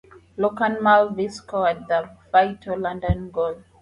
[0.35, 3.61] Lorcan Mulvey scored the vital London goal.